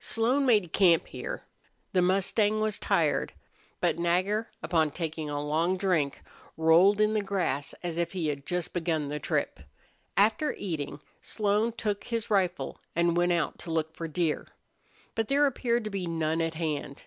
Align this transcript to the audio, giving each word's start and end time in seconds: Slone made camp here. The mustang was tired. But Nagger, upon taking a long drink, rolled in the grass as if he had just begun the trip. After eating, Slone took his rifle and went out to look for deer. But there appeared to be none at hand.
Slone 0.00 0.44
made 0.44 0.74
camp 0.74 1.06
here. 1.06 1.44
The 1.94 2.02
mustang 2.02 2.60
was 2.60 2.78
tired. 2.78 3.32
But 3.80 3.98
Nagger, 3.98 4.50
upon 4.62 4.90
taking 4.90 5.30
a 5.30 5.40
long 5.42 5.78
drink, 5.78 6.22
rolled 6.58 7.00
in 7.00 7.14
the 7.14 7.22
grass 7.22 7.72
as 7.82 7.96
if 7.96 8.12
he 8.12 8.26
had 8.26 8.44
just 8.44 8.74
begun 8.74 9.08
the 9.08 9.18
trip. 9.18 9.60
After 10.14 10.52
eating, 10.52 11.00
Slone 11.22 11.72
took 11.72 12.04
his 12.04 12.28
rifle 12.28 12.82
and 12.94 13.16
went 13.16 13.32
out 13.32 13.58
to 13.60 13.70
look 13.70 13.94
for 13.96 14.06
deer. 14.06 14.48
But 15.14 15.28
there 15.28 15.46
appeared 15.46 15.84
to 15.84 15.90
be 15.90 16.06
none 16.06 16.42
at 16.42 16.52
hand. 16.52 17.04